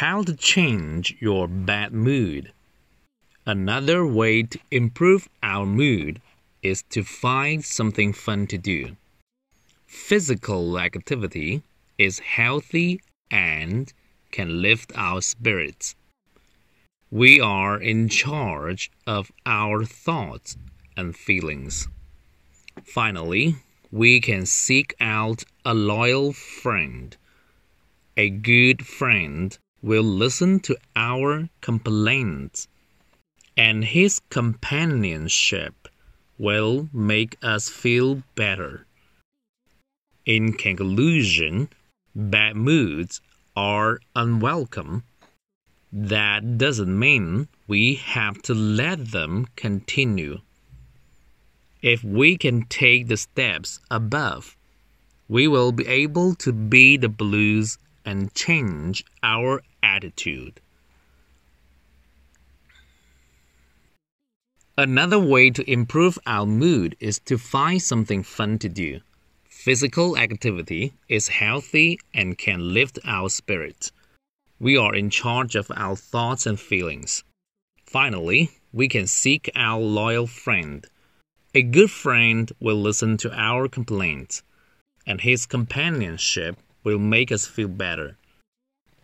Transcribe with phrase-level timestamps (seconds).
[0.00, 2.50] how to change your bad mood.
[3.44, 6.18] Another way to improve our mood
[6.62, 8.96] is to find something fun to do.
[9.86, 11.62] Physical activity
[11.98, 12.98] is healthy
[13.30, 13.92] and
[14.30, 15.94] can lift our spirits.
[17.10, 20.56] We are in charge of our thoughts
[20.96, 21.88] and feelings.
[22.86, 23.56] Finally,
[23.92, 27.14] we can seek out a loyal friend.
[28.16, 32.68] A good friend will listen to our complaints,
[33.56, 35.88] and his companionship
[36.38, 38.86] will make us feel better.
[40.26, 41.68] In conclusion,
[42.14, 43.20] bad moods
[43.56, 45.04] are unwelcome.
[45.92, 50.40] That doesn't mean we have to let them continue.
[51.82, 54.56] If we can take the steps above,
[55.28, 60.60] we will be able to beat the blues and change our attitude.
[64.78, 69.00] Another way to improve our mood is to find something fun to do.
[69.48, 73.92] Physical activity is healthy and can lift our spirits.
[74.58, 77.24] We are in charge of our thoughts and feelings.
[77.84, 80.86] Finally, we can seek our loyal friend.
[81.54, 84.42] A good friend will listen to our complaints,
[85.06, 88.17] and his companionship will make us feel better.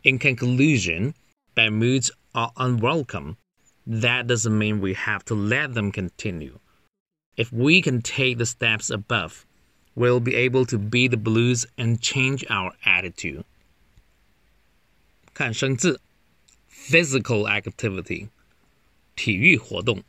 [0.04, 1.14] In conclusion,
[1.56, 3.38] bad moods are unwelcome.
[3.86, 6.60] That doesn't mean we have to let them continue.
[7.38, 9.46] If we can take the steps above,
[9.96, 13.44] we'll be able to beat the blues and change our attitude.
[15.34, 16.00] 看生字，
[16.70, 18.30] physical activity，
[19.16, 20.04] 体育活动。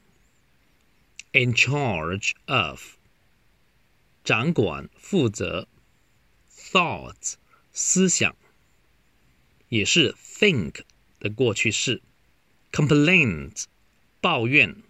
[1.33, 2.97] In charge of，
[4.25, 5.67] 掌管、负责。
[6.51, 7.37] Thoughts，
[7.80, 8.36] 思想。
[9.70, 10.82] 也是 think
[11.20, 12.02] 的过去式。
[12.72, 13.66] Complaint，
[14.20, 14.82] 抱怨。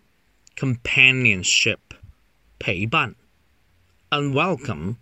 [0.55, 1.79] Companionship，
[2.57, 3.15] 陪伴。
[4.09, 4.95] Unwelcome，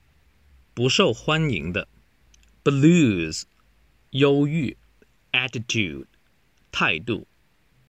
[0.73, 1.87] 不受欢迎的。
[2.63, 3.43] Blues，
[4.09, 4.75] 忧郁。
[5.31, 6.05] attitude
[6.71, 7.27] 态度